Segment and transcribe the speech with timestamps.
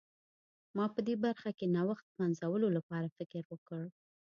[0.77, 3.83] ما په دې برخه کې نوښت پنځولو لپاره فکر وکړ.